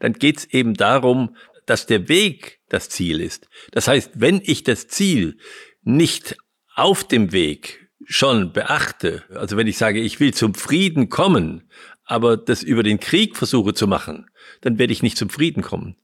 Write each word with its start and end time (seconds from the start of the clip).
dann 0.00 0.14
geht 0.14 0.38
es 0.38 0.44
eben 0.46 0.74
darum, 0.74 1.36
dass 1.66 1.86
der 1.86 2.08
Weg 2.08 2.58
das 2.68 2.88
Ziel 2.88 3.20
ist. 3.20 3.48
Das 3.70 3.86
heißt, 3.86 4.12
wenn 4.16 4.40
ich 4.42 4.64
das 4.64 4.88
Ziel 4.88 5.38
nicht 5.82 6.36
auf 6.74 7.04
dem 7.04 7.32
Weg 7.32 7.88
schon 8.04 8.52
beachte, 8.52 9.22
also 9.34 9.56
wenn 9.56 9.68
ich 9.68 9.78
sage, 9.78 10.00
ich 10.00 10.18
will 10.18 10.34
zum 10.34 10.54
Frieden 10.54 11.08
kommen, 11.08 11.70
aber 12.04 12.36
das 12.36 12.64
über 12.64 12.82
den 12.82 12.98
Krieg 12.98 13.36
versuche 13.36 13.72
zu 13.72 13.86
machen, 13.86 14.28
dann 14.62 14.78
werde 14.78 14.92
ich 14.92 15.02
nicht 15.02 15.16
zum 15.16 15.30
Frieden 15.30 15.62
kommen. 15.62 15.96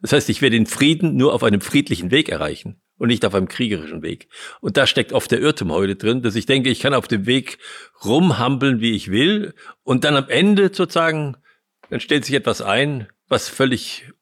Das 0.00 0.12
heißt, 0.12 0.28
ich 0.28 0.42
werde 0.42 0.56
den 0.56 0.66
Frieden 0.66 1.16
nur 1.16 1.32
auf 1.32 1.44
einem 1.44 1.60
friedlichen 1.60 2.10
Weg 2.10 2.28
erreichen 2.28 2.80
und 2.98 3.08
nicht 3.08 3.24
auf 3.24 3.34
einem 3.34 3.46
kriegerischen 3.46 4.02
Weg. 4.02 4.28
Und 4.60 4.76
da 4.76 4.86
steckt 4.86 5.12
oft 5.12 5.30
der 5.30 5.40
Irrtum 5.40 5.70
heute 5.70 5.94
drin, 5.94 6.22
dass 6.22 6.34
ich 6.34 6.46
denke, 6.46 6.70
ich 6.70 6.80
kann 6.80 6.94
auf 6.94 7.06
dem 7.06 7.26
Weg 7.26 7.58
rumhampeln, 8.04 8.80
wie 8.80 8.96
ich 8.96 9.10
will, 9.10 9.54
und 9.84 10.02
dann 10.02 10.16
am 10.16 10.28
Ende 10.28 10.70
sozusagen, 10.74 11.36
dann 11.90 12.00
stellt 12.00 12.24
sich 12.24 12.34
etwas 12.34 12.60
ein, 12.60 13.06
was 13.32 13.48
völlig 13.48 14.12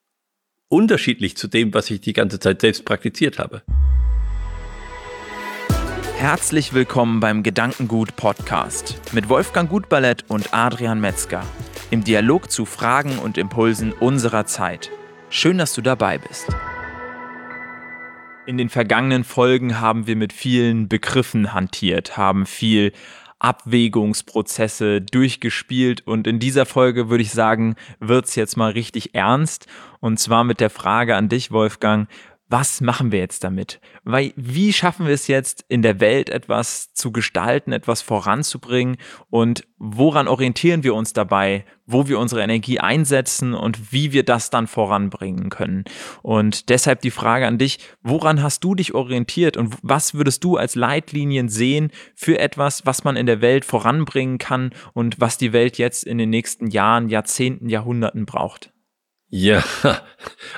unterschiedlich 0.69 1.37
zu 1.37 1.49
dem, 1.49 1.75
was 1.75 1.91
ich 1.91 2.01
die 2.01 2.13
ganze 2.13 2.39
Zeit 2.39 2.61
selbst 2.61 2.85
praktiziert 2.85 3.41
habe. 3.41 3.65
Herzlich 6.17 6.75
willkommen 6.75 7.19
beim 7.19 7.43
Gedankengut 7.43 8.15
Podcast 8.15 9.01
mit 9.13 9.29
Wolfgang 9.29 9.69
Gutballett 9.69 10.27
und 10.29 10.55
Adrian 10.55 11.01
Metzger 11.01 11.43
im 11.91 12.05
Dialog 12.05 12.53
zu 12.53 12.65
Fragen 12.65 13.19
und 13.19 13.37
Impulsen 13.37 13.93
unserer 13.93 14.47
Zeit. 14.47 14.93
Schön, 15.29 15.59
dass 15.59 15.75
du 15.75 15.83
dabei 15.83 16.19
bist. 16.19 16.47
In 18.47 18.59
den 18.59 18.69
vergangenen 18.69 19.25
Folgen 19.25 19.81
haben 19.81 20.07
wir 20.07 20.15
mit 20.15 20.33
vielen 20.33 20.89
Begriffen 20.89 21.53
hantiert, 21.53 22.17
haben 22.17 22.47
viel 22.47 22.93
Abwägungsprozesse 23.41 25.01
durchgespielt. 25.01 26.07
Und 26.07 26.27
in 26.27 26.39
dieser 26.39 26.67
Folge 26.67 27.11
würde 27.11 27.23
ich 27.23 27.33
sagen, 27.33 27.75
wird 27.99 28.27
es 28.27 28.37
jetzt 28.37 28.57
mal 28.57 28.71
richtig 28.71 29.15
ernst. 29.15 29.67
Und 29.99 30.19
zwar 30.19 30.45
mit 30.45 30.61
der 30.61 30.71
Frage 30.71 31.17
an 31.17 31.29
dich, 31.29 31.51
Wolfgang, 31.51 32.09
was 32.51 32.81
machen 32.81 33.13
wir 33.13 33.21
jetzt 33.21 33.45
damit? 33.45 33.81
Weil, 34.03 34.33
wie 34.35 34.73
schaffen 34.73 35.07
wir 35.07 35.15
es 35.15 35.29
jetzt, 35.29 35.65
in 35.69 35.83
der 35.83 36.01
Welt 36.01 36.29
etwas 36.29 36.93
zu 36.93 37.13
gestalten, 37.13 37.73
etwas 37.73 38.03
voranzubringen 38.03 38.97
und 39.31 39.67
woran 39.79 40.27
orientieren 40.27 40.83
wir 40.83 40.95
uns 40.97 41.13
dabei, 41.13 41.65
wo 41.87 42.09
wir 42.09 42.19
unsere 42.19 42.43
Energie 42.43 42.81
einsetzen 42.81 43.55
und 43.55 43.93
wie 43.93 44.13
wir 44.13 44.25
das 44.25 44.51
dann 44.51 44.67
voranbringen 44.67 45.49
können? 45.49 45.85
Und 46.23 46.71
deshalb 46.71 47.03
die 47.03 47.13
Frage 47.13 47.47
an 47.47 47.57
dich, 47.57 47.79
woran 48.03 48.43
hast 48.43 48.65
du 48.65 48.75
dich 48.75 48.95
orientiert 48.95 49.57
und 49.57 49.77
was 49.83 50.15
würdest 50.15 50.43
du 50.43 50.57
als 50.57 50.75
Leitlinien 50.75 51.49
sehen 51.49 51.93
für 52.17 52.41
etwas, 52.41 52.85
was 52.85 53.05
man 53.05 53.15
in 53.15 53.27
der 53.27 53.41
Welt 53.41 53.65
voranbringen 53.65 54.39
kann 54.39 54.73
und 54.93 55.21
was 55.21 55.39
die 55.39 55.53
Welt 55.53 55.79
jetzt 55.79 56.03
in 56.03 56.19
den 56.19 56.31
nächsten 56.31 56.67
Jahren, 56.67 57.09
Jahrzehnten, 57.09 57.69
Jahrhunderten 57.69 58.27
braucht? 58.27 58.73
Ja, 59.31 59.65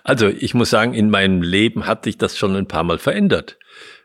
also 0.04 0.28
ich 0.28 0.54
muss 0.54 0.70
sagen, 0.70 0.94
in 0.94 1.10
meinem 1.10 1.42
Leben 1.42 1.86
hat 1.86 2.04
sich 2.04 2.16
das 2.18 2.36
schon 2.36 2.56
ein 2.56 2.68
paar 2.68 2.84
Mal 2.84 2.98
verändert. 2.98 3.58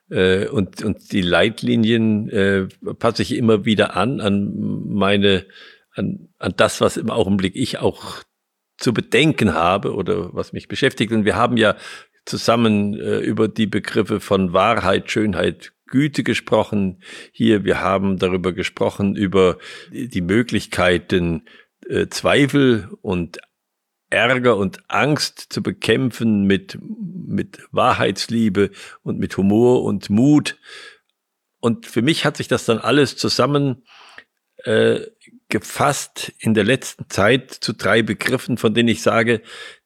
Äh, 0.09 0.47
und, 0.47 0.83
und 0.83 1.11
die 1.11 1.21
Leitlinien 1.21 2.29
äh, 2.29 2.67
passe 2.99 3.21
ich 3.21 3.35
immer 3.35 3.65
wieder 3.65 3.95
an, 3.95 4.19
an 4.19 4.53
meine, 4.85 5.45
an, 5.93 6.29
an 6.37 6.53
das, 6.57 6.81
was 6.81 6.97
im 6.97 7.09
Augenblick 7.09 7.55
ich 7.55 7.79
auch 7.79 8.23
zu 8.77 8.93
bedenken 8.93 9.53
habe 9.53 9.95
oder 9.95 10.33
was 10.33 10.53
mich 10.53 10.67
beschäftigt. 10.67 11.11
Und 11.11 11.25
wir 11.25 11.35
haben 11.35 11.57
ja 11.57 11.75
zusammen 12.25 12.93
äh, 12.93 13.19
über 13.19 13.47
die 13.47 13.67
Begriffe 13.67 14.19
von 14.19 14.51
Wahrheit, 14.53 15.09
Schönheit, 15.09 15.73
Güte 15.87 16.23
gesprochen. 16.23 17.01
Hier, 17.31 17.63
wir 17.63 17.79
haben 17.79 18.17
darüber 18.17 18.51
gesprochen, 18.51 19.15
über 19.15 19.57
die 19.91 20.21
Möglichkeiten, 20.21 21.45
äh, 21.87 22.07
Zweifel 22.07 22.89
und 23.01 23.39
Ärger 24.09 24.57
und 24.57 24.89
Angst 24.89 25.47
zu 25.49 25.61
bekämpfen 25.61 26.43
mit, 26.43 26.77
mit 26.81 27.59
Wahrheitsliebe 27.71 28.71
und 29.03 29.19
mit 29.19 29.35
Humor 29.37 29.83
und 29.83 30.09
Mut. 30.09 30.57
Und 31.59 31.85
für 31.85 32.01
mich 32.01 32.25
hat 32.25 32.37
sich 32.37 32.47
das 32.47 32.65
dann 32.65 32.79
alles 32.79 33.17
zusammen 33.17 33.83
äh, 34.63 35.01
gefasst 35.49 36.33
in 36.39 36.53
der 36.53 36.63
letzten 36.63 37.09
Zeit 37.09 37.51
zu 37.51 37.73
drei 37.73 38.01
Begriffen, 38.01 38.57
von 38.57 38.73
denen 38.73 38.89
ich 38.89 39.01
sage, 39.01 39.41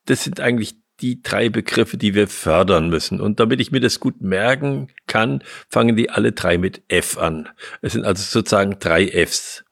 das 0.05 0.23
sind 0.23 0.39
eigentlich 0.39 0.75
die 1.01 1.21
drei 1.21 1.49
Begriffe, 1.49 1.97
die 1.97 2.13
wir 2.13 2.27
fördern 2.27 2.89
müssen. 2.89 3.19
Und 3.19 3.39
damit 3.39 3.59
ich 3.59 3.71
mir 3.71 3.79
das 3.79 3.99
gut 3.99 4.21
merken 4.21 4.89
kann, 5.07 5.43
fangen 5.67 5.95
die 5.95 6.09
alle 6.09 6.31
drei 6.31 6.57
mit 6.57 6.83
F 6.87 7.17
an. 7.17 7.49
Es 7.81 7.93
sind 7.93 8.05
also 8.05 8.23
sozusagen 8.23 8.77
drei 8.79 9.07
Fs. 9.07 9.63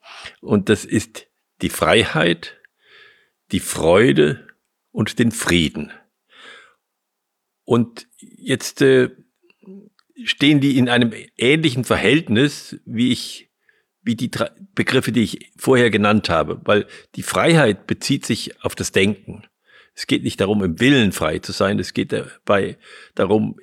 Und 0.42 0.70
das 0.70 0.86
ist 0.86 1.28
die 1.62 1.70
Freiheit, 1.70 2.59
die 3.52 3.60
Freude 3.60 4.48
und 4.92 5.20
den 5.20 5.32
Frieden. 5.32 5.92
Und 7.64 8.08
jetzt 8.20 8.82
äh, 8.82 9.10
stehen 10.24 10.60
die 10.60 10.78
in 10.78 10.90
einem 10.90 11.14
ähnlichen 11.38 11.84
Verhältnis, 11.84 12.80
wie 12.86 13.12
ich, 13.12 13.52
wie 14.02 14.16
die 14.16 14.32
drei 14.32 14.50
Begriffe, 14.74 15.12
die 15.12 15.24
ich 15.24 15.52
vorher 15.58 15.90
genannt 15.90 16.30
habe, 16.30 16.62
weil 16.66 16.88
die 17.16 17.24
Freiheit 17.24 17.86
bezieht 17.86 18.26
sich 18.26 18.64
auf 18.64 18.76
das 18.76 18.92
Denken. 18.92 19.44
Es 19.94 20.08
geht 20.08 20.24
nicht 20.24 20.40
darum, 20.40 20.64
im 20.64 20.80
Willen 20.80 21.12
frei 21.12 21.40
zu 21.40 21.52
sein, 21.52 21.80
es 21.80 21.94
geht 21.94 22.14
dabei 22.14 22.78
darum, 23.16 23.60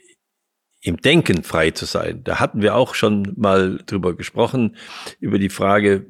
im 0.83 0.99
Denken 0.99 1.43
frei 1.43 1.71
zu 1.71 1.85
sein. 1.85 2.23
Da 2.23 2.39
hatten 2.39 2.63
wir 2.63 2.75
auch 2.75 2.95
schon 2.95 3.33
mal 3.37 3.79
drüber 3.87 4.15
gesprochen, 4.15 4.77
über 5.19 5.39
die 5.39 5.49
Frage, 5.49 6.07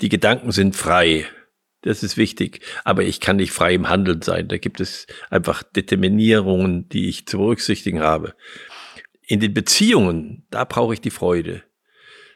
die 0.00 0.08
Gedanken 0.08 0.52
sind 0.52 0.76
frei. 0.76 1.26
Das 1.82 2.02
ist 2.02 2.16
wichtig. 2.16 2.60
Aber 2.84 3.02
ich 3.02 3.20
kann 3.20 3.36
nicht 3.36 3.52
frei 3.52 3.74
im 3.74 3.88
Handeln 3.88 4.22
sein. 4.22 4.48
Da 4.48 4.58
gibt 4.58 4.80
es 4.80 5.06
einfach 5.30 5.62
Determinierungen, 5.62 6.88
die 6.88 7.08
ich 7.08 7.26
zu 7.26 7.38
berücksichtigen 7.38 8.00
habe. 8.00 8.34
In 9.26 9.40
den 9.40 9.54
Beziehungen, 9.54 10.46
da 10.50 10.64
brauche 10.64 10.94
ich 10.94 11.00
die 11.00 11.10
Freude. 11.10 11.62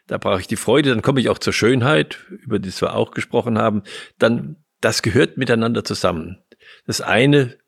Da 0.07 0.19
brauche 0.19 0.41
ich 0.41 0.47
die 0.47 0.57
Freude, 0.57 0.91
dann 0.91 1.03
komme 1.03 1.21
ich 1.21 1.29
auch 1.31 1.39
zur 1.39 1.53
Schönheit, 1.53 2.19
über 2.29 2.59
die 2.59 2.71
wir 2.81 2.95
auch 2.95 3.13
gesprochen 3.13 3.59
haben. 3.59 3.83
Dann, 4.19 4.57
das 4.81 5.03
gehört 5.03 5.39
miteinander 5.39 5.83
zusammen. 5.83 6.43
Das 6.87 7.01
eine 7.01 7.59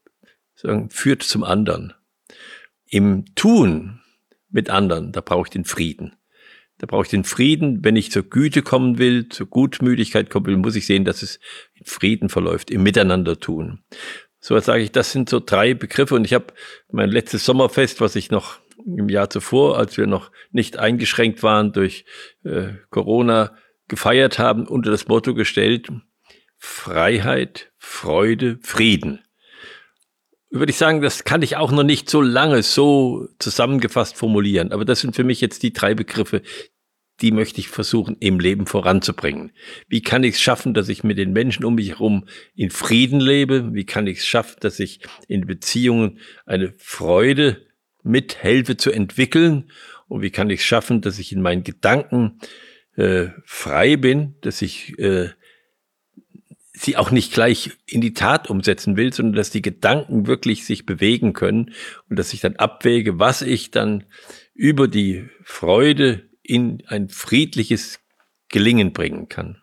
sagen, 0.54 0.90
führt 0.90 1.22
zum 1.22 1.44
anderen. 1.44 1.94
Im 2.86 3.24
Tun 3.34 4.00
mit 4.50 4.70
anderen, 4.70 5.12
da 5.12 5.20
brauche 5.20 5.46
ich 5.46 5.50
den 5.50 5.64
Frieden. 5.64 6.16
Da 6.78 6.86
brauche 6.86 7.04
ich 7.04 7.10
den 7.10 7.24
Frieden. 7.24 7.84
Wenn 7.84 7.96
ich 7.96 8.10
zur 8.10 8.24
Güte 8.24 8.62
kommen 8.62 8.98
will, 8.98 9.28
zur 9.28 9.46
Gutmütigkeit 9.46 10.30
kommen 10.30 10.46
will, 10.46 10.56
muss 10.56 10.76
ich 10.76 10.86
sehen, 10.86 11.04
dass 11.04 11.22
es 11.22 11.40
in 11.74 11.86
Frieden 11.86 12.28
verläuft, 12.28 12.70
im 12.70 12.82
Miteinander 12.82 13.38
tun. 13.38 13.82
So 14.40 14.54
was 14.54 14.66
sage 14.66 14.82
ich, 14.82 14.92
das 14.92 15.12
sind 15.12 15.28
so 15.28 15.40
drei 15.40 15.74
Begriffe. 15.74 16.14
Und 16.14 16.24
ich 16.24 16.34
habe 16.34 16.46
mein 16.90 17.10
letztes 17.10 17.44
Sommerfest, 17.44 18.00
was 18.00 18.14
ich 18.16 18.30
noch 18.30 18.58
im 18.84 19.08
Jahr 19.08 19.30
zuvor, 19.30 19.78
als 19.78 19.96
wir 19.96 20.06
noch 20.06 20.30
nicht 20.50 20.78
eingeschränkt 20.78 21.42
waren 21.42 21.72
durch 21.72 22.04
äh, 22.44 22.74
Corona, 22.90 23.56
gefeiert 23.88 24.38
haben, 24.38 24.66
unter 24.66 24.90
das 24.90 25.06
Motto 25.08 25.32
gestellt, 25.34 25.88
Freiheit, 26.58 27.70
Freude, 27.78 28.58
Frieden 28.62 29.20
würde 30.58 30.70
ich 30.70 30.78
sagen, 30.78 31.00
das 31.00 31.24
kann 31.24 31.42
ich 31.42 31.56
auch 31.56 31.72
noch 31.72 31.82
nicht 31.82 32.10
so 32.10 32.20
lange 32.20 32.62
so 32.62 33.28
zusammengefasst 33.38 34.16
formulieren. 34.16 34.72
Aber 34.72 34.84
das 34.84 35.00
sind 35.00 35.16
für 35.16 35.24
mich 35.24 35.40
jetzt 35.40 35.62
die 35.62 35.72
drei 35.72 35.94
Begriffe, 35.94 36.42
die 37.20 37.30
möchte 37.30 37.60
ich 37.60 37.68
versuchen, 37.68 38.16
im 38.20 38.38
Leben 38.38 38.66
voranzubringen. 38.66 39.52
Wie 39.88 40.02
kann 40.02 40.22
ich 40.22 40.34
es 40.34 40.40
schaffen, 40.40 40.74
dass 40.74 40.88
ich 40.88 41.02
mit 41.02 41.18
den 41.18 41.32
Menschen 41.32 41.64
um 41.64 41.76
mich 41.76 41.90
herum 41.90 42.26
in 42.54 42.70
Frieden 42.70 43.20
lebe? 43.20 43.72
Wie 43.72 43.86
kann 43.86 44.06
ich 44.06 44.18
es 44.18 44.26
schaffen, 44.26 44.56
dass 44.60 44.78
ich 44.80 45.00
in 45.26 45.46
Beziehungen 45.46 46.18
eine 46.44 46.74
Freude 46.76 47.66
mithelfe 48.02 48.76
zu 48.76 48.90
entwickeln? 48.90 49.70
Und 50.08 50.22
wie 50.22 50.30
kann 50.30 50.50
ich 50.50 50.60
es 50.60 50.66
schaffen, 50.66 51.00
dass 51.00 51.18
ich 51.18 51.32
in 51.32 51.40
meinen 51.40 51.64
Gedanken 51.64 52.38
äh, 52.96 53.28
frei 53.44 53.96
bin, 53.96 54.36
dass 54.42 54.60
ich 54.62 54.98
äh, 54.98 55.30
sie 56.78 56.96
auch 56.96 57.10
nicht 57.10 57.32
gleich 57.32 57.72
in 57.86 58.02
die 58.02 58.12
Tat 58.12 58.50
umsetzen 58.50 58.96
will, 58.96 59.12
sondern 59.12 59.34
dass 59.34 59.50
die 59.50 59.62
Gedanken 59.62 60.26
wirklich 60.26 60.66
sich 60.66 60.84
bewegen 60.84 61.32
können 61.32 61.72
und 62.08 62.18
dass 62.18 62.34
ich 62.34 62.40
dann 62.40 62.56
abwäge, 62.56 63.18
was 63.18 63.40
ich 63.40 63.70
dann 63.70 64.04
über 64.52 64.86
die 64.86 65.28
Freude 65.42 66.28
in 66.42 66.82
ein 66.86 67.08
friedliches 67.08 67.98
Gelingen 68.48 68.92
bringen 68.92 69.28
kann. 69.28 69.62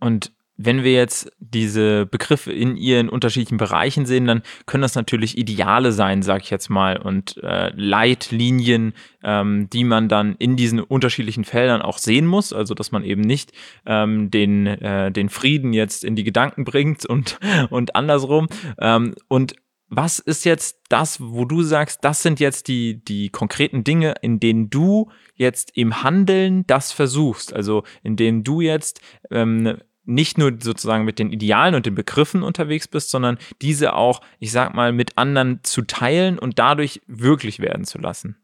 Und 0.00 0.32
wenn 0.56 0.84
wir 0.84 0.92
jetzt 0.92 1.32
diese 1.38 2.06
Begriffe 2.06 2.52
in 2.52 2.76
ihren 2.76 3.08
unterschiedlichen 3.08 3.56
Bereichen 3.56 4.06
sehen, 4.06 4.26
dann 4.26 4.42
können 4.66 4.82
das 4.82 4.94
natürlich 4.94 5.36
Ideale 5.36 5.90
sein, 5.90 6.22
sag 6.22 6.42
ich 6.42 6.50
jetzt 6.50 6.68
mal, 6.68 6.96
und 6.96 7.36
äh, 7.42 7.72
Leitlinien, 7.74 8.94
ähm, 9.22 9.68
die 9.70 9.84
man 9.84 10.08
dann 10.08 10.36
in 10.38 10.56
diesen 10.56 10.80
unterschiedlichen 10.80 11.44
Feldern 11.44 11.82
auch 11.82 11.98
sehen 11.98 12.26
muss. 12.26 12.52
Also 12.52 12.74
dass 12.74 12.92
man 12.92 13.04
eben 13.04 13.22
nicht 13.22 13.52
ähm, 13.84 14.30
den, 14.30 14.66
äh, 14.66 15.10
den 15.10 15.28
Frieden 15.28 15.72
jetzt 15.72 16.04
in 16.04 16.14
die 16.14 16.24
Gedanken 16.24 16.64
bringt 16.64 17.04
und, 17.04 17.38
und 17.70 17.96
andersrum. 17.96 18.46
Ähm, 18.78 19.14
und 19.28 19.56
was 19.88 20.18
ist 20.18 20.44
jetzt 20.44 20.80
das, 20.88 21.20
wo 21.20 21.44
du 21.44 21.62
sagst, 21.62 22.04
das 22.04 22.22
sind 22.22 22.40
jetzt 22.40 22.68
die, 22.68 23.04
die 23.04 23.28
konkreten 23.28 23.84
Dinge, 23.84 24.14
in 24.22 24.40
denen 24.40 24.70
du 24.70 25.10
jetzt 25.34 25.76
im 25.76 26.02
Handeln 26.02 26.66
das 26.66 26.90
versuchst? 26.92 27.52
Also 27.52 27.84
in 28.02 28.16
denen 28.16 28.44
du 28.44 28.60
jetzt 28.60 29.00
ähm, 29.30 29.78
nicht 30.04 30.38
nur 30.38 30.52
sozusagen 30.60 31.04
mit 31.04 31.18
den 31.18 31.32
Idealen 31.32 31.74
und 31.74 31.86
den 31.86 31.94
Begriffen 31.94 32.42
unterwegs 32.42 32.88
bist, 32.88 33.10
sondern 33.10 33.38
diese 33.62 33.94
auch, 33.94 34.20
ich 34.38 34.52
sag 34.52 34.74
mal, 34.74 34.92
mit 34.92 35.16
anderen 35.16 35.60
zu 35.62 35.82
teilen 35.82 36.38
und 36.38 36.58
dadurch 36.58 37.00
wirklich 37.06 37.60
werden 37.60 37.84
zu 37.84 37.98
lassen. 37.98 38.36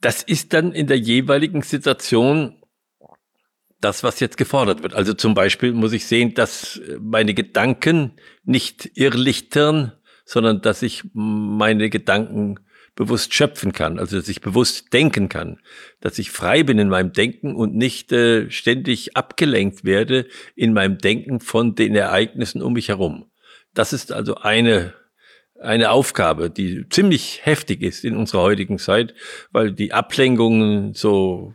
Das 0.00 0.22
ist 0.22 0.52
dann 0.52 0.72
in 0.72 0.88
der 0.88 0.98
jeweiligen 0.98 1.62
Situation 1.62 2.56
das, 3.80 4.02
was 4.02 4.20
jetzt 4.20 4.36
gefordert 4.36 4.82
wird. 4.82 4.94
Also 4.94 5.12
zum 5.14 5.34
Beispiel 5.34 5.72
muss 5.72 5.92
ich 5.92 6.06
sehen, 6.06 6.34
dass 6.34 6.80
meine 7.00 7.34
Gedanken 7.34 8.12
nicht 8.44 8.90
irrlichtern, 8.94 9.92
sondern 10.24 10.62
dass 10.62 10.82
ich 10.82 11.02
meine 11.12 11.90
Gedanken 11.90 12.60
bewusst 12.94 13.32
schöpfen 13.32 13.72
kann, 13.72 13.98
also 13.98 14.16
dass 14.18 14.28
ich 14.28 14.40
bewusst 14.40 14.92
denken 14.92 15.28
kann, 15.28 15.60
dass 16.00 16.18
ich 16.18 16.30
frei 16.30 16.62
bin 16.62 16.78
in 16.78 16.88
meinem 16.88 17.12
Denken 17.12 17.54
und 17.54 17.74
nicht 17.74 18.12
äh, 18.12 18.50
ständig 18.50 19.16
abgelenkt 19.16 19.84
werde 19.84 20.26
in 20.54 20.74
meinem 20.74 20.98
Denken 20.98 21.40
von 21.40 21.74
den 21.74 21.94
Ereignissen 21.94 22.60
um 22.60 22.74
mich 22.74 22.88
herum. 22.88 23.30
Das 23.74 23.92
ist 23.92 24.12
also 24.12 24.34
eine 24.36 24.94
eine 25.62 25.90
Aufgabe, 25.90 26.50
die 26.50 26.88
ziemlich 26.88 27.40
heftig 27.44 27.82
ist 27.82 28.04
in 28.04 28.16
unserer 28.16 28.42
heutigen 28.42 28.78
Zeit, 28.78 29.14
weil 29.52 29.72
die 29.72 29.92
Ablenkungen 29.92 30.92
so 30.92 31.54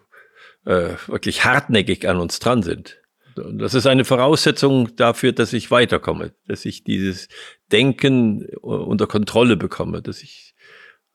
äh, 0.66 0.92
wirklich 1.08 1.44
hartnäckig 1.44 2.08
an 2.08 2.18
uns 2.18 2.40
dran 2.40 2.64
sind. 2.64 2.98
Das 3.36 3.74
ist 3.74 3.86
eine 3.86 4.06
Voraussetzung 4.06 4.96
dafür, 4.96 5.32
dass 5.32 5.54
ich 5.54 5.70
weiterkomme, 5.70 6.34
dass 6.48 6.66
ich 6.66 6.84
dieses 6.84 7.28
Denken 7.72 8.48
unter 8.62 9.06
Kontrolle 9.06 9.58
bekomme, 9.58 10.02
dass 10.02 10.24
ich 10.24 10.56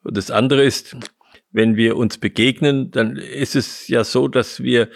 das 0.04 0.30
andere 0.30 0.62
ist, 0.64 0.96
wenn 1.50 1.76
wir 1.76 1.96
uns 1.96 2.18
begegnen, 2.18 2.90
dann 2.90 3.16
ist 3.16 3.56
es 3.56 3.88
ja 3.88 4.04
so, 4.04 4.26
dass 4.28 4.62
wir 4.62 4.88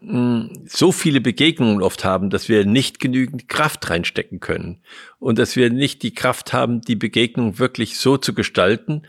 hm, 0.00 0.64
so 0.66 0.92
viele 0.92 1.20
Begegnungen 1.20 1.82
oft 1.82 2.04
haben, 2.04 2.30
dass 2.30 2.48
wir 2.48 2.64
nicht 2.64 3.00
genügend 3.00 3.48
Kraft 3.48 3.90
reinstecken 3.90 4.40
können 4.40 4.82
und 5.18 5.38
dass 5.38 5.56
wir 5.56 5.70
nicht 5.70 6.02
die 6.02 6.14
Kraft 6.14 6.52
haben, 6.52 6.80
die 6.80 6.96
Begegnung 6.96 7.58
wirklich 7.58 7.98
so 7.98 8.16
zu 8.16 8.34
gestalten, 8.34 9.02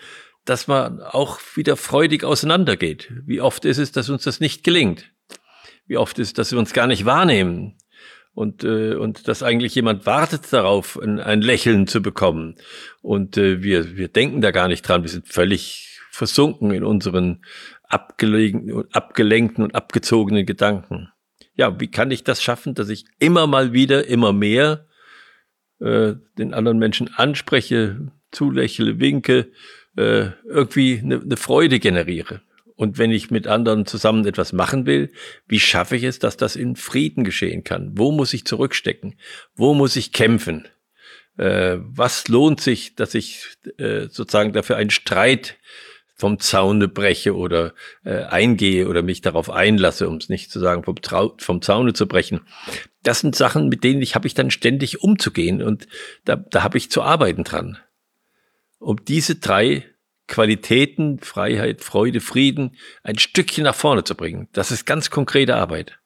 dass 0.46 0.68
man 0.68 1.02
auch 1.02 1.40
wieder 1.56 1.78
freudig 1.78 2.24
auseinandergeht. 2.24 3.12
Wie 3.26 3.42
oft 3.42 3.66
ist 3.66 3.78
es, 3.78 3.92
dass 3.92 4.10
uns 4.10 4.24
das 4.24 4.40
nicht 4.40 4.64
gelingt? 4.64 5.12
Wie 5.86 5.98
oft 5.98 6.20
ist 6.20 6.30
es, 6.30 6.34
dass 6.34 6.52
wir 6.52 6.60
uns 6.60 6.74
gar 6.74 6.88
nicht 6.88 7.06
wahrnehmen? 7.06 7.78
Und, 8.40 8.64
äh, 8.64 8.96
und 8.96 9.28
dass 9.28 9.44
eigentlich 9.44 9.76
jemand 9.76 10.06
wartet 10.06 10.54
darauf, 10.54 10.98
ein, 10.98 11.20
ein 11.20 11.42
Lächeln 11.42 11.88
zu 11.88 12.02
bekommen. 12.02 12.56
Und 13.02 13.36
äh, 13.36 13.62
wir, 13.62 13.98
wir 13.98 14.08
denken 14.08 14.40
da 14.40 14.52
gar 14.52 14.70
nicht 14.70 14.82
dran. 14.84 15.04
Wir 15.04 15.10
sind 15.10 15.28
völlig 15.28 16.00
versunken 16.10 16.72
in 16.72 16.86
unseren 16.86 17.44
abgelegen, 17.84 18.86
abgelenkten 18.94 19.62
und 19.62 19.76
abgezogenen 19.76 20.46
Gedanken. 20.46 21.10
Ja, 21.56 21.82
wie 21.82 21.92
kann 21.92 22.12
ich 22.12 22.24
das 22.24 22.42
schaffen, 22.42 22.76
dass 22.76 22.88
ich 22.88 23.04
immer 23.20 23.46
mal 23.46 23.74
wieder, 23.74 24.08
immer 24.08 24.32
mehr 24.32 24.88
äh, 25.82 26.14
den 26.38 26.54
anderen 26.54 26.80
Menschen 26.80 27.14
anspreche, 27.14 28.10
zulächle, 28.32 29.02
winke, 29.02 29.52
äh, 29.98 30.30
irgendwie 30.46 31.02
eine, 31.04 31.20
eine 31.20 31.36
Freude 31.36 31.80
generiere? 31.80 32.40
Und 32.80 32.98
wenn 32.98 33.12
ich 33.12 33.30
mit 33.30 33.46
anderen 33.46 33.86
zusammen 33.86 34.26
etwas 34.26 34.54
machen 34.54 34.86
will, 34.86 35.12
wie 35.50 35.60
schaffe 35.60 35.98
ich 35.98 36.04
es, 36.04 36.18
dass 36.18 36.38
das 36.38 36.56
in 36.56 36.78
Frieden 36.78 37.26
geschehen 37.26 37.66
kann? 37.66 37.92
Wo 37.96 38.14
muss 38.14 38.34
ich 38.34 38.46
zurückstecken? 38.46 39.20
Wo 39.54 39.74
muss 39.74 39.98
ich 39.98 40.14
kämpfen? 40.14 40.66
Äh, 41.36 41.76
was 41.82 42.30
lohnt 42.30 42.62
sich, 42.62 42.96
dass 42.96 43.16
ich 43.16 43.48
äh, 43.80 44.08
sozusagen 44.08 44.54
dafür 44.54 44.78
einen 44.78 44.92
Streit 44.92 45.58
vom 46.16 46.40
Zaune 46.40 46.88
breche 46.88 47.36
oder 47.36 47.74
äh, 48.06 48.24
eingehe 48.24 48.88
oder 48.88 49.02
mich 49.02 49.20
darauf 49.20 49.50
einlasse, 49.50 50.08
um 50.08 50.16
es 50.16 50.30
nicht 50.30 50.50
zu 50.50 50.62
sagen, 50.62 50.84
vom, 50.86 51.02
Trau 51.02 51.36
vom 51.38 51.62
Zaune 51.62 51.92
zu 51.92 52.08
brechen. 52.08 52.40
Das 53.04 53.20
sind 53.20 53.36
Sachen, 53.36 53.68
mit 53.68 53.84
denen 53.84 54.02
ich 54.02 54.16
habe 54.16 54.26
ich 54.26 54.36
dann 54.36 54.52
ständig 54.52 55.04
umzugehen 55.04 55.62
und 55.62 55.90
da, 56.24 56.38
da 56.38 56.64
habe 56.64 56.78
ich 56.78 56.90
zu 56.90 57.02
arbeiten 57.02 57.44
dran. 57.44 57.78
Um 58.80 59.04
diese 59.04 59.36
drei 59.36 59.84
Qualitäten, 60.30 61.20
Freiheit, 61.20 61.82
Freude, 61.82 62.22
Frieden 62.22 62.78
ein 63.04 63.20
Stückchen 63.20 63.66
nach 63.66 63.76
vorne 63.76 64.06
zu 64.06 64.16
bringen. 64.16 64.48
Das 64.54 64.72
ist 64.72 64.86
ganz 64.86 65.10
konkrete 65.10 65.58
Arbeit. 65.58 65.99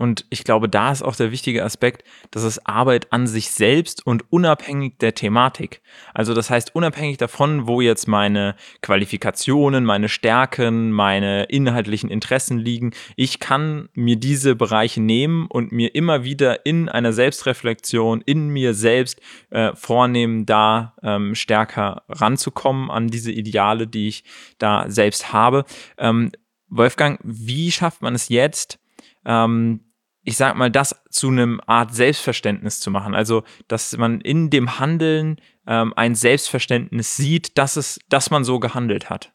Und 0.00 0.24
ich 0.30 0.44
glaube, 0.44 0.66
da 0.66 0.90
ist 0.92 1.02
auch 1.02 1.14
der 1.14 1.30
wichtige 1.30 1.62
Aspekt, 1.62 2.04
dass 2.30 2.42
es 2.42 2.64
Arbeit 2.64 3.12
an 3.12 3.26
sich 3.26 3.50
selbst 3.50 4.06
und 4.06 4.24
unabhängig 4.32 4.96
der 4.96 5.14
Thematik. 5.14 5.82
Also 6.14 6.32
das 6.32 6.48
heißt, 6.48 6.74
unabhängig 6.74 7.18
davon, 7.18 7.66
wo 7.66 7.82
jetzt 7.82 8.08
meine 8.08 8.56
Qualifikationen, 8.80 9.84
meine 9.84 10.08
Stärken, 10.08 10.90
meine 10.90 11.44
inhaltlichen 11.44 12.08
Interessen 12.08 12.56
liegen, 12.56 12.92
ich 13.14 13.40
kann 13.40 13.90
mir 13.92 14.16
diese 14.16 14.56
Bereiche 14.56 15.02
nehmen 15.02 15.46
und 15.48 15.70
mir 15.70 15.94
immer 15.94 16.24
wieder 16.24 16.64
in 16.64 16.88
einer 16.88 17.12
Selbstreflexion, 17.12 18.22
in 18.22 18.48
mir 18.48 18.72
selbst 18.72 19.20
äh, 19.50 19.74
vornehmen, 19.74 20.46
da 20.46 20.94
ähm, 21.02 21.34
stärker 21.34 22.04
ranzukommen 22.08 22.90
an 22.90 23.08
diese 23.08 23.32
Ideale, 23.32 23.86
die 23.86 24.08
ich 24.08 24.24
da 24.56 24.86
selbst 24.88 25.34
habe. 25.34 25.66
Ähm, 25.98 26.32
Wolfgang, 26.70 27.20
wie 27.22 27.70
schafft 27.70 28.00
man 28.00 28.14
es 28.14 28.30
jetzt, 28.30 28.78
ähm, 29.26 29.80
ich 30.22 30.36
sag 30.36 30.56
mal, 30.56 30.70
das 30.70 31.02
zu 31.10 31.28
einem 31.28 31.60
Art 31.66 31.94
Selbstverständnis 31.94 32.80
zu 32.80 32.90
machen. 32.90 33.14
Also, 33.14 33.42
dass 33.68 33.96
man 33.96 34.20
in 34.20 34.50
dem 34.50 34.78
Handeln 34.78 35.40
ähm, 35.66 35.92
ein 35.96 36.14
Selbstverständnis 36.14 37.16
sieht, 37.16 37.56
dass 37.58 37.76
es, 37.76 37.98
dass 38.08 38.30
man 38.30 38.44
so 38.44 38.60
gehandelt 38.60 39.08
hat. 39.08 39.32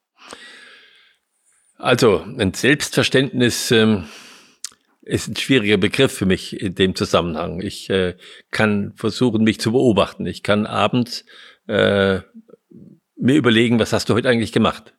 Also, 1.78 2.26
ein 2.38 2.54
Selbstverständnis 2.54 3.72
ähm, 3.72 4.06
ist 5.02 5.28
ein 5.28 5.36
schwieriger 5.36 5.78
Begriff 5.78 6.12
für 6.12 6.26
mich 6.26 6.60
in 6.60 6.76
dem 6.76 6.96
Zusammenhang. 6.96 7.62
Ich 7.62 7.90
äh, 7.90 8.16
kann 8.52 8.94
versuchen, 8.96 9.44
mich 9.44 9.60
zu 9.60 9.72
beobachten. 9.72 10.26
Ich 10.26 10.44
kann 10.44 10.66
abends 10.66 11.26
äh, 11.68 12.20
mir 13.18 13.36
überlegen, 13.36 13.80
was 13.80 13.94
hast 13.94 14.10
du 14.10 14.14
heute 14.14 14.30
eigentlich 14.30 14.52
gemacht? 14.52 14.94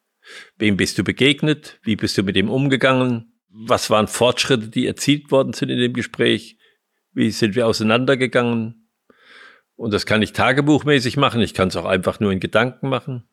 Wem 0.59 0.77
bist 0.77 0.99
du 0.99 1.05
begegnet? 1.05 1.79
Wie 1.83 1.97
bist 1.97 2.19
du 2.19 2.23
mit 2.23 2.37
ihm 2.37 2.51
umgegangen? 2.51 3.36
Was 3.59 3.91
waren 3.91 4.09
Fortschritte, 4.09 4.69
die 4.69 4.87
erzielt 4.87 5.31
worden 5.31 5.53
sind 5.53 5.71
in 5.71 5.79
dem 5.79 5.95
Gespräch, 5.95 6.59
wie 7.13 7.31
sind 7.31 7.55
wir 7.55 7.67
auseinandergegangen. 7.67 8.91
Und 9.77 9.93
das 9.93 10.07
kann 10.07 10.23
ich 10.23 10.33
tagebuchmäßig 10.33 11.17
machen, 11.17 11.41
ich 11.41 11.55
kann 11.55 11.69
es 11.69 11.77
auch 11.77 11.85
einfach 11.85 12.21
nur 12.21 12.33
in 12.33 12.41
Gedanken 12.41 12.89
machen. 12.89 13.29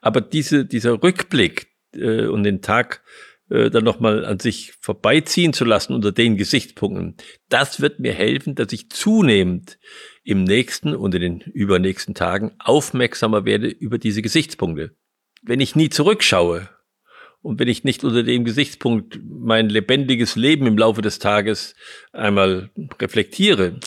Aber 0.00 0.20
diese, 0.20 0.64
dieser 0.64 1.02
Rückblick 1.02 1.68
äh, 1.94 2.26
und 2.26 2.44
den 2.44 2.62
Tag 2.62 3.02
äh, 3.48 3.70
dann 3.70 3.84
nochmal 3.84 4.24
an 4.24 4.38
sich 4.38 4.72
vorbeiziehen 4.80 5.52
zu 5.52 5.64
lassen 5.64 5.94
unter 5.94 6.12
den 6.12 6.36
Gesichtspunkten, 6.36 7.16
das 7.48 7.80
wird 7.80 8.00
mir 8.00 8.12
helfen, 8.12 8.54
dass 8.54 8.72
ich 8.72 8.90
zunehmend 8.90 9.78
im 10.24 10.44
nächsten 10.44 10.94
und 10.94 11.14
in 11.14 11.20
den 11.20 11.40
übernächsten 11.40 12.14
Tagen 12.14 12.52
aufmerksamer 12.58 13.44
werde 13.44 13.68
über 13.68 13.98
diese 13.98 14.22
Gesichtspunkte. 14.22 14.96
Wenn 15.42 15.60
ich 15.60 15.74
nie 15.74 15.90
zurückschaue 15.90 16.68
und 17.42 17.58
wenn 17.58 17.68
ich 17.68 17.84
nicht 17.84 18.04
unter 18.04 18.22
dem 18.22 18.44
Gesichtspunkt 18.44 19.20
mein 19.24 19.68
lebendiges 19.68 20.36
Leben 20.36 20.66
im 20.66 20.78
Laufe 20.78 21.02
des 21.02 21.18
Tages 21.18 21.74
einmal 22.12 22.70
reflektiere, 23.00 23.80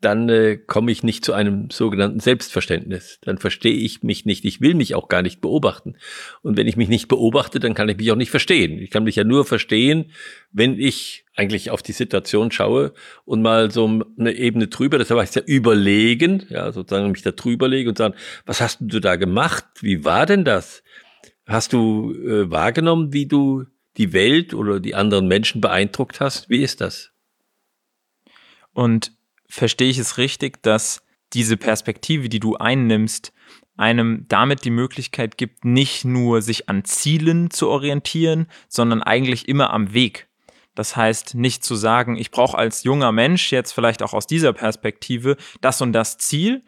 dann 0.00 0.28
äh, 0.30 0.56
komme 0.56 0.90
ich 0.92 1.02
nicht 1.02 1.24
zu 1.24 1.34
einem 1.34 1.70
sogenannten 1.70 2.20
Selbstverständnis. 2.20 3.18
Dann 3.22 3.38
verstehe 3.38 3.74
ich 3.74 4.02
mich 4.02 4.24
nicht. 4.24 4.44
Ich 4.46 4.60
will 4.60 4.74
mich 4.74 4.94
auch 4.94 5.08
gar 5.08 5.20
nicht 5.20 5.40
beobachten. 5.42 5.96
Und 6.42 6.56
wenn 6.56 6.66
ich 6.66 6.76
mich 6.76 6.88
nicht 6.88 7.08
beobachte, 7.08 7.60
dann 7.60 7.74
kann 7.74 7.88
ich 7.88 7.98
mich 7.98 8.10
auch 8.10 8.16
nicht 8.16 8.30
verstehen. 8.30 8.78
Ich 8.78 8.90
kann 8.90 9.04
mich 9.04 9.16
ja 9.16 9.24
nur 9.24 9.44
verstehen, 9.44 10.12
wenn 10.52 10.78
ich 10.78 11.26
eigentlich 11.36 11.70
auf 11.70 11.82
die 11.82 11.92
Situation 11.92 12.50
schaue 12.50 12.94
und 13.24 13.42
mal 13.42 13.70
so 13.70 14.02
eine 14.18 14.32
Ebene 14.32 14.68
drüber, 14.68 14.98
das 14.98 15.10
heißt 15.10 15.36
ja 15.36 15.42
überlegen, 15.42 16.46
ja, 16.48 16.72
sozusagen 16.72 17.10
mich 17.12 17.22
da 17.22 17.32
drüber 17.32 17.68
lege 17.68 17.90
und 17.90 17.98
sagen, 17.98 18.14
was 18.46 18.60
hast 18.60 18.78
du 18.80 19.00
da 19.00 19.16
gemacht? 19.16 19.64
Wie 19.80 20.04
war 20.04 20.24
denn 20.24 20.44
das? 20.44 20.82
Hast 21.50 21.72
du 21.72 22.14
äh, 22.14 22.48
wahrgenommen, 22.48 23.12
wie 23.12 23.26
du 23.26 23.64
die 23.96 24.12
Welt 24.12 24.54
oder 24.54 24.78
die 24.78 24.94
anderen 24.94 25.26
Menschen 25.26 25.60
beeindruckt 25.60 26.20
hast? 26.20 26.48
Wie 26.48 26.62
ist 26.62 26.80
das? 26.80 27.10
Und 28.72 29.12
verstehe 29.48 29.90
ich 29.90 29.98
es 29.98 30.16
richtig, 30.16 30.62
dass 30.62 31.02
diese 31.32 31.56
Perspektive, 31.56 32.28
die 32.28 32.38
du 32.38 32.54
einnimmst, 32.54 33.32
einem 33.76 34.26
damit 34.28 34.64
die 34.64 34.70
Möglichkeit 34.70 35.38
gibt, 35.38 35.64
nicht 35.64 36.04
nur 36.04 36.40
sich 36.40 36.68
an 36.68 36.84
Zielen 36.84 37.50
zu 37.50 37.68
orientieren, 37.68 38.46
sondern 38.68 39.02
eigentlich 39.02 39.48
immer 39.48 39.72
am 39.72 39.92
Weg. 39.92 40.28
Das 40.76 40.94
heißt, 40.94 41.34
nicht 41.34 41.64
zu 41.64 41.74
sagen, 41.74 42.16
ich 42.16 42.30
brauche 42.30 42.56
als 42.56 42.84
junger 42.84 43.10
Mensch 43.10 43.50
jetzt 43.50 43.72
vielleicht 43.72 44.04
auch 44.04 44.12
aus 44.12 44.28
dieser 44.28 44.52
Perspektive 44.52 45.36
das 45.60 45.82
und 45.82 45.92
das 45.94 46.16
Ziel 46.16 46.62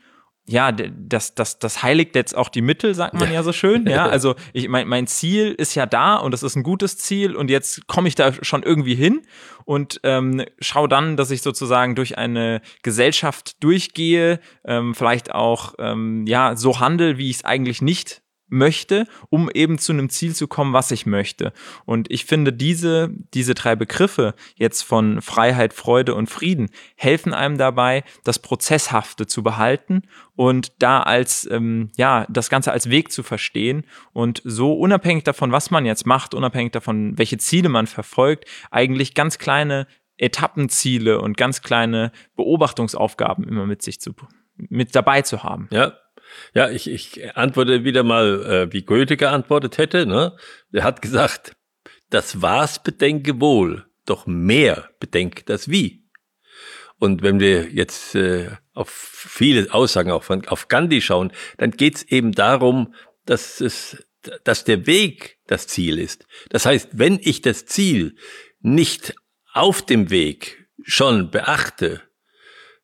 ja, 0.45 0.73
das, 0.73 1.35
das, 1.35 1.59
das 1.61 1.83
heiligt 1.83 2.17
jetzt 2.17 2.37
auch 2.37 2.49
die 2.49 2.63
Mittel, 2.63 2.95
sagt 2.95 3.15
man 3.15 3.33
ja 3.33 3.43
so 3.43 3.53
schön. 3.53 3.87
Ja, 3.87 4.07
also 4.11 4.35
ich 4.53 4.69
mein, 4.69 4.89
mein 4.89 5.07
Ziel 5.07 5.53
ist 5.53 5.75
ja 5.77 5.87
da 5.87 6.17
und 6.17 6.33
das 6.33 6.43
ist 6.43 6.57
ein 6.57 6.65
gutes 6.65 6.99
Ziel 6.99 7.37
und 7.37 7.49
jetzt 7.49 7.87
komme 7.87 8.09
ich 8.09 8.17
da 8.17 8.33
schon 8.43 8.65
irgendwie 8.65 8.97
hin 8.97 9.23
und 9.65 10.01
ähm, 10.03 10.45
schau 10.59 10.89
dann, 10.89 11.17
dass 11.17 11.31
ich 11.31 11.43
sozusagen 11.43 11.95
durch 11.95 12.19
eine 12.19 12.61
Gesellschaft 12.83 13.63
durchgehe, 13.63 14.41
ähm, 14.65 14.95
vielleicht 14.95 15.33
auch 15.33 15.75
ähm, 15.79 16.27
ja 16.27 16.57
so 16.57 16.81
handel, 16.81 17.19
wie 17.19 17.31
ich 17.31 17.37
es 17.37 17.45
eigentlich 17.45 17.81
nicht 17.81 18.22
möchte, 18.53 19.07
um 19.31 19.51
eben 19.53 19.79
zu 19.79 19.93
einem 19.93 20.11
Ziel 20.11 20.35
zu 20.35 20.47
kommen, 20.47 20.73
was 20.73 20.91
ich 20.91 21.07
möchte. 21.07 21.53
Und 21.87 22.11
ich 22.11 22.27
finde, 22.27 22.53
diese, 22.53 23.11
diese 23.35 23.55
drei 23.55 23.75
Begriffe 23.75 24.35
jetzt 24.55 24.83
von 24.83 25.21
Freiheit, 25.23 25.73
Freude 25.73 26.15
und 26.15 26.31
Frieden 26.31 26.71
helfen 26.95 27.35
einem 27.35 27.59
dabei, 27.59 28.05
das 28.25 28.39
Prozesshafte 28.39 29.27
zu 29.27 29.43
behalten 29.43 30.03
und 30.37 30.73
da 30.79 31.01
als, 31.01 31.49
ähm, 31.51 31.91
ja, 31.97 32.27
das 32.29 32.51
Ganze 32.51 32.73
als 32.73 32.91
Weg 32.91 33.11
zu 33.11 33.23
verstehen 33.23 33.85
und 34.13 34.43
so 34.45 34.75
unabhängig 34.75 35.25
davon, 35.25 35.51
was 35.51 35.71
man 35.71 35.87
jetzt 35.87 36.07
macht, 36.07 36.35
unabhängig 36.35 36.73
davon, 36.73 37.19
welche 37.19 37.39
Ziele 37.39 37.71
man 37.71 37.87
verfolgt, 37.87 38.45
eigentlich 38.71 39.15
ganz 39.15 39.39
kleine 39.39 39.87
Etappenziele 40.19 41.21
und 41.21 41.37
ganz 41.37 41.63
kleine 41.63 42.13
Beobachtungsaufgaben 42.37 43.49
immer 43.49 43.67
mit 43.67 43.83
sich 43.83 44.01
zu, 44.01 44.13
mit 44.57 44.95
dabei 44.95 45.23
zu 45.23 45.43
haben. 45.43 45.69
Ja, 45.71 45.95
ja, 46.55 46.71
ich, 46.71 46.89
ich 46.89 47.37
antworte 47.37 47.85
wieder 47.85 48.03
mal, 48.03 48.45
äh, 48.45 48.73
wie 48.73 48.83
Goethe 48.83 49.17
geantwortet 49.17 49.79
hätte. 49.79 50.07
Ne? 50.07 50.37
Er 50.73 50.85
hat 50.85 51.03
gesagt, 51.03 51.57
das 52.11 52.43
Was 52.43 52.83
bedenke 52.83 53.41
wohl, 53.41 53.87
doch 54.07 54.27
mehr 54.27 54.91
bedenke 55.01 55.45
das 55.45 55.69
Wie. 55.69 56.03
Und 56.99 57.23
wenn 57.23 57.41
wir 57.41 57.73
jetzt 57.73 58.15
äh, 58.15 58.51
auf 58.75 58.91
viele 58.91 59.73
Aussagen 59.75 60.13
auch 60.13 60.23
von, 60.23 60.47
auf 60.47 60.69
Gandhi 60.69 61.01
schauen, 61.01 61.33
dann 61.59 61.73
geht's 61.73 62.03
eben 62.05 62.33
darum, 62.33 62.95
dass 63.27 63.61
es, 63.61 64.07
dass 64.45 64.65
der 64.65 64.87
Weg 64.87 65.39
das 65.47 65.67
Ziel 65.67 65.99
ist. 65.99 66.27
Das 66.51 66.65
heißt, 66.65 66.91
wenn 66.93 67.19
ich 67.21 67.41
das 67.41 67.67
Ziel 67.67 68.15
nicht 68.61 69.15
auf 69.53 69.83
dem 69.83 70.11
Weg 70.11 70.69
schon 70.85 71.31
beachte, 71.31 72.03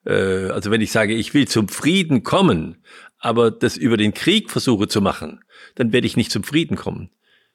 äh, 0.04 0.48
also 0.50 0.70
wenn 0.70 0.80
ich 0.80 0.92
sage, 0.92 1.14
ich 1.14 1.34
will 1.34 1.48
zum 1.48 1.68
Frieden 1.68 2.22
kommen, 2.22 2.82
aber 3.18 3.50
das 3.50 3.76
über 3.76 3.96
den 3.96 4.14
Krieg 4.14 4.50
versuche 4.50 4.88
zu 4.88 5.00
machen, 5.00 5.44
dann 5.74 5.92
werde 5.92 6.06
ich 6.06 6.16
nicht 6.16 6.32
zum 6.32 6.44
Frieden 6.44 6.76
kommen. 6.76 7.10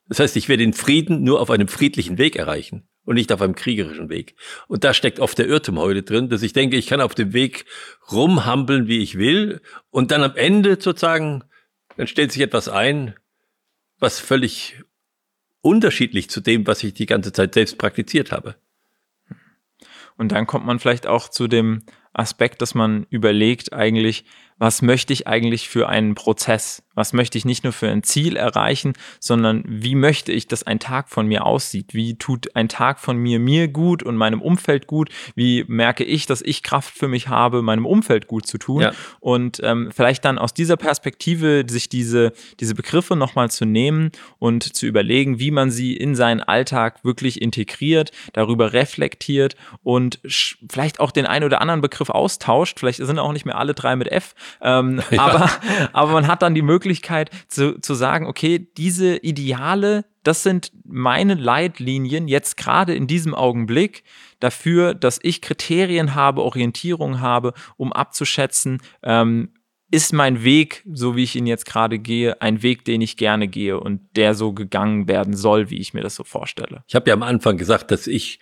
Das 0.08 0.20
heißt, 0.20 0.36
ich 0.36 0.50
werde 0.50 0.64
den 0.64 0.74
Frieden 0.74 1.24
nur 1.24 1.40
auf 1.40 1.50
einem 1.50 1.68
friedlichen 1.68 2.18
Weg 2.18 2.36
erreichen 2.36 2.88
und 3.06 3.16
nicht 3.16 3.32
auf 3.32 3.42
einem 3.42 3.56
kriegerischen 3.56 4.10
Weg. 4.10 4.36
Und 4.68 4.84
da 4.84 4.94
steckt 4.94 5.20
oft 5.20 5.38
der 5.38 5.48
Irrtum 5.48 5.80
heute 5.80 6.04
drin, 6.04 6.30
dass 6.30 6.44
ich 6.44 6.54
denke, 6.54 6.78
ich 6.78 6.88
kann 6.88 7.02
auf 7.02 7.16
dem 7.16 7.34
Weg 7.34 7.66
rumhampeln, 8.12 8.88
wie 8.88 9.00
ich 9.00 9.18
will, 9.18 9.62
und 9.90 10.12
dann 10.12 10.24
am 10.24 10.36
Ende 10.36 10.78
sozusagen, 10.80 11.44
dann 11.98 12.08
stellt 12.08 12.32
sich 12.32 12.42
etwas 12.42 12.68
ein, 12.68 13.16
was 14.00 14.20
völlig 14.20 14.84
unterschiedlich 15.62 16.30
zu 16.30 16.42
dem, 16.42 16.68
was 16.68 16.84
ich 16.84 16.94
die 16.94 17.06
ganze 17.06 17.32
Zeit 17.32 17.54
selbst 17.54 17.78
praktiziert 17.78 18.32
habe. 18.32 18.56
Und 20.18 20.32
dann 20.32 20.46
kommt 20.46 20.66
man 20.66 20.80
vielleicht 20.80 21.08
auch 21.08 21.30
zu 21.30 21.48
dem 21.48 21.84
Aspekt, 22.13 22.62
dass 22.62 22.75
man 22.75 23.05
überlegt 23.10 23.74
eigentlich, 23.74 24.25
was 24.58 24.82
möchte 24.82 25.14
ich 25.14 25.28
eigentlich 25.28 25.70
für 25.70 25.90
einen 25.90 26.16
Prozess? 26.16 26.84
Was 26.96 27.14
möchte 27.14 27.38
ich 27.38 27.46
nicht 27.46 27.64
nur 27.64 27.74
für 27.74 27.90
ein 27.90 28.04
Ziel 28.04 28.36
erreichen, 28.36 28.94
sondern 29.20 29.64
wie 29.68 29.96
möchte 29.96 30.32
ich, 30.32 30.48
dass 30.48 30.64
ein 30.64 30.80
Tag 30.80 31.10
von 31.10 31.28
mir 31.28 31.46
aussieht? 31.46 31.94
Wie 31.94 32.16
tut 32.18 32.56
ein 32.56 32.70
Tag 32.70 33.00
von 33.00 33.18
mir 33.18 33.40
mir 33.40 33.68
gut 33.68 34.04
und 34.04 34.16
meinem 34.16 34.42
Umfeld 34.42 34.86
gut? 34.86 35.10
Wie 35.36 35.66
merke 35.68 36.04
ich, 36.04 36.28
dass 36.28 36.42
ich 36.42 36.62
Kraft 36.62 36.96
für 36.96 37.08
mich 37.08 37.30
habe, 37.30 37.64
meinem 37.64 37.88
Umfeld 37.88 38.28
gut 38.28 38.46
zu 38.46 38.60
tun? 38.60 38.82
Ja. 38.82 38.92
Und 39.20 39.60
ähm, 39.64 39.90
vielleicht 39.94 40.24
dann 40.24 40.38
aus 40.38 40.54
dieser 40.54 40.78
Perspektive 40.78 41.66
sich 41.68 41.90
diese, 41.90 42.32
diese 42.60 42.76
Begriffe 42.76 43.16
nochmal 43.16 43.50
zu 43.50 43.66
nehmen 43.66 44.12
und 44.38 44.76
zu 44.76 44.86
überlegen, 44.86 45.40
wie 45.40 45.52
man 45.52 45.72
sie 45.72 45.98
in 45.98 46.16
seinen 46.16 46.42
Alltag 46.42 47.04
wirklich 47.04 47.42
integriert, 47.42 48.12
darüber 48.34 48.74
reflektiert 48.74 49.56
und 49.82 50.20
vielleicht 50.70 51.00
auch 51.00 51.12
den 51.12 51.26
einen 51.26 51.46
oder 51.46 51.60
anderen 51.60 51.82
Begriff 51.82 52.12
austauscht. 52.12 52.80
Vielleicht 52.80 53.04
sind 53.04 53.18
auch 53.18 53.34
nicht 53.34 53.46
mehr 53.46 53.58
alle 53.58 53.74
drei 53.74 53.96
mit 53.96 54.12
F, 54.12 54.36
ähm, 54.62 55.02
ja. 55.12 55.22
aber, 55.22 55.50
aber 55.94 56.12
man 56.12 56.28
hat 56.28 56.42
dann 56.42 56.56
die 56.56 56.62
Möglichkeit 56.62 57.30
zu, 57.48 57.80
zu 57.80 57.94
sagen, 57.94 58.28
okay, 58.28 58.68
diese 58.78 59.18
Ideale, 59.18 60.06
das 60.24 60.44
sind 60.44 60.72
meine 60.86 61.34
Leitlinien 61.36 62.28
jetzt 62.28 62.58
gerade 62.58 62.96
in 62.96 63.08
diesem 63.08 63.36
Augenblick 63.36 64.04
dafür, 64.40 64.94
dass 64.94 65.20
ich 65.22 65.42
Kriterien 65.42 66.16
habe, 66.16 66.44
Orientierung 66.44 67.20
habe, 67.20 67.54
um 67.78 67.94
abzuschätzen, 67.94 68.82
ähm, 69.02 69.54
ist 69.94 70.12
mein 70.12 70.44
Weg, 70.44 70.84
so 70.92 71.16
wie 71.16 71.24
ich 71.24 71.36
ihn 71.36 71.46
jetzt 71.46 71.68
gerade 71.68 72.00
gehe, 72.00 72.42
ein 72.42 72.64
Weg, 72.64 72.84
den 72.84 73.02
ich 73.02 73.16
gerne 73.16 73.48
gehe 73.48 73.80
und 73.80 74.02
der 74.16 74.34
so 74.34 74.52
gegangen 74.52 75.08
werden 75.08 75.36
soll, 75.36 75.70
wie 75.70 75.78
ich 75.78 75.94
mir 75.94 76.02
das 76.02 76.16
so 76.16 76.24
vorstelle. 76.24 76.84
Ich 76.88 76.96
habe 76.96 77.10
ja 77.10 77.14
am 77.14 77.22
Anfang 77.22 77.58
gesagt, 77.58 77.92
dass 77.92 78.08
ich 78.08 78.40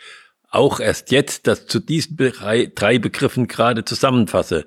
auch 0.49 0.79
erst 0.79 1.11
jetzt 1.11 1.47
das 1.47 1.67
zu 1.67 1.79
diesen 1.79 2.15
drei 2.15 2.99
Begriffen 2.99 3.47
gerade 3.47 3.83
zusammenfasse 3.83 4.65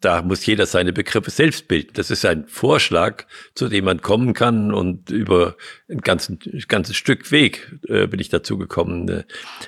da 0.00 0.20
muss 0.20 0.44
jeder 0.44 0.66
seine 0.66 0.92
Begriffe 0.92 1.30
selbst 1.30 1.68
bilden. 1.68 1.90
Das 1.94 2.10
ist 2.10 2.24
ein 2.26 2.46
Vorschlag, 2.48 3.24
zu 3.54 3.68
dem 3.68 3.86
man 3.86 4.02
kommen 4.02 4.34
kann 4.34 4.72
und 4.72 5.10
über 5.10 5.56
ein 5.88 6.00
ganzen, 6.00 6.38
ganzes 6.68 6.96
Stück 6.96 7.30
Weg 7.30 7.78
äh, 7.88 8.06
bin 8.06 8.20
ich 8.20 8.28
dazu 8.28 8.58
gekommen. 8.58 9.24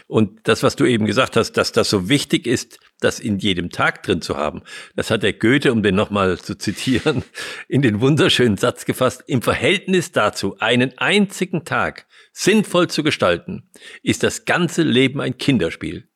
Und 0.06 0.40
das, 0.44 0.62
was 0.62 0.76
du 0.76 0.84
eben 0.84 1.06
gesagt 1.06 1.36
hast, 1.36 1.52
dass 1.52 1.72
das 1.72 1.88
so 1.88 2.10
wichtig 2.10 2.46
ist, 2.46 2.78
das 3.00 3.20
in 3.20 3.38
jedem 3.38 3.70
Tag 3.70 4.02
drin 4.02 4.20
zu 4.20 4.36
haben, 4.36 4.62
das 4.96 5.10
hat 5.10 5.22
der 5.22 5.32
Goethe, 5.32 5.72
um 5.72 5.82
den 5.82 5.94
nochmal 5.94 6.38
zu 6.38 6.56
zitieren, 6.56 7.24
in 7.68 7.80
den 7.80 8.00
wunderschönen 8.00 8.58
Satz 8.58 8.84
gefasst, 8.84 9.24
im 9.26 9.40
Verhältnis 9.40 10.12
dazu, 10.12 10.58
einen 10.58 10.96
einzigen 10.98 11.64
Tag 11.64 12.06
sinnvoll 12.32 12.88
zu 12.88 13.02
gestalten, 13.02 13.70
ist 14.02 14.22
das 14.22 14.44
ganze 14.44 14.82
Leben 14.82 15.20
ein 15.20 15.38
Kinderspiel. 15.38 16.08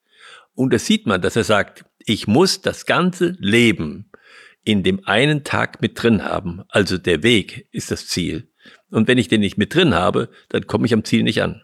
Und 0.55 0.73
da 0.73 0.79
sieht 0.79 1.07
man, 1.07 1.23
dass 1.23 1.37
er 1.37 1.45
sagt, 1.45 1.85
ich 2.07 2.27
muss 2.27 2.61
das 2.61 2.87
ganze 2.87 3.37
Leben 3.39 4.11
in 4.65 4.83
dem 4.83 5.07
einen 5.07 5.45
Tag 5.45 5.83
mit 5.83 6.01
drin 6.01 6.25
haben. 6.25 6.63
Also 6.69 6.99
der 6.99 7.23
Weg 7.23 7.69
ist 7.73 7.91
das 7.91 8.07
Ziel. 8.07 8.51
Und 8.91 9.09
wenn 9.09 9.19
ich 9.19 9.29
den 9.29 9.41
nicht 9.41 9.59
mit 9.59 9.75
drin 9.75 9.95
habe, 9.95 10.31
dann 10.51 10.67
komme 10.67 10.87
ich 10.87 10.95
am 10.95 11.05
Ziel 11.05 11.23
nicht 11.23 11.43
an. 11.43 11.63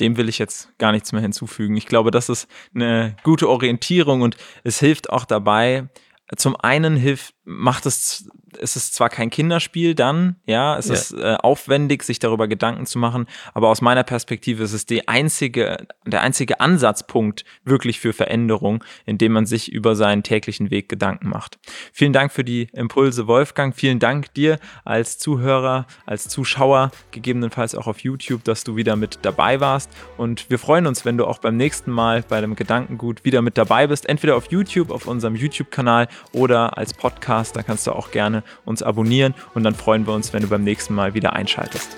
Dem 0.00 0.16
will 0.16 0.28
ich 0.28 0.38
jetzt 0.38 0.76
gar 0.78 0.90
nichts 0.90 1.12
mehr 1.12 1.22
hinzufügen. 1.22 1.76
Ich 1.76 1.86
glaube, 1.86 2.10
das 2.10 2.28
ist 2.28 2.48
eine 2.74 3.16
gute 3.22 3.48
Orientierung 3.48 4.22
und 4.22 4.36
es 4.64 4.80
hilft 4.80 5.10
auch 5.10 5.24
dabei. 5.24 5.88
Zum 6.36 6.56
einen 6.56 6.96
hilft, 6.96 7.34
macht 7.44 7.86
es 7.86 8.28
es 8.58 8.76
ist 8.76 8.94
zwar 8.94 9.08
kein 9.08 9.30
Kinderspiel 9.30 9.94
dann, 9.94 10.36
ja, 10.46 10.76
es 10.78 10.88
ja. 10.88 10.94
ist 10.94 11.12
äh, 11.12 11.36
aufwendig, 11.40 12.02
sich 12.02 12.18
darüber 12.18 12.48
Gedanken 12.48 12.86
zu 12.86 12.98
machen, 12.98 13.26
aber 13.52 13.68
aus 13.68 13.80
meiner 13.80 14.02
Perspektive 14.04 14.62
ist 14.62 14.72
es 14.72 14.86
die 14.86 15.08
einzige, 15.08 15.86
der 16.06 16.22
einzige 16.22 16.60
Ansatzpunkt 16.60 17.44
wirklich 17.64 18.00
für 18.00 18.12
Veränderung, 18.12 18.84
indem 19.06 19.32
man 19.32 19.46
sich 19.46 19.72
über 19.72 19.96
seinen 19.96 20.22
täglichen 20.22 20.70
Weg 20.70 20.88
Gedanken 20.88 21.28
macht. 21.28 21.58
Vielen 21.92 22.12
Dank 22.12 22.32
für 22.32 22.44
die 22.44 22.68
Impulse, 22.72 23.26
Wolfgang. 23.26 23.74
Vielen 23.74 23.98
Dank 23.98 24.32
dir 24.34 24.58
als 24.84 25.18
Zuhörer, 25.18 25.86
als 26.06 26.28
Zuschauer, 26.28 26.90
gegebenenfalls 27.10 27.74
auch 27.74 27.86
auf 27.86 28.00
YouTube, 28.00 28.44
dass 28.44 28.64
du 28.64 28.76
wieder 28.76 28.96
mit 28.96 29.20
dabei 29.22 29.60
warst. 29.60 29.90
Und 30.16 30.50
wir 30.50 30.58
freuen 30.58 30.86
uns, 30.86 31.04
wenn 31.04 31.16
du 31.16 31.26
auch 31.26 31.38
beim 31.38 31.56
nächsten 31.56 31.90
Mal 31.90 32.24
bei 32.28 32.40
dem 32.40 32.54
Gedankengut 32.54 33.24
wieder 33.24 33.42
mit 33.42 33.58
dabei 33.58 33.86
bist, 33.86 34.08
entweder 34.08 34.36
auf 34.36 34.50
YouTube, 34.50 34.90
auf 34.90 35.06
unserem 35.06 35.34
YouTube-Kanal 35.34 36.08
oder 36.32 36.78
als 36.78 36.94
Podcast. 36.94 37.56
Da 37.56 37.62
kannst 37.62 37.86
du 37.86 37.92
auch 37.92 38.10
gerne 38.10 38.42
uns 38.64 38.82
abonnieren 38.82 39.34
und 39.54 39.62
dann 39.62 39.74
freuen 39.74 40.06
wir 40.06 40.14
uns, 40.14 40.32
wenn 40.32 40.42
du 40.42 40.48
beim 40.48 40.64
nächsten 40.64 40.94
Mal 40.94 41.14
wieder 41.14 41.32
einschaltest. 41.32 41.96